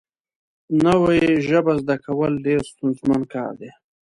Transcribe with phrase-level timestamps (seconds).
[0.85, 3.71] نوې ژبه زده کول ډېر ستونزمن کار دی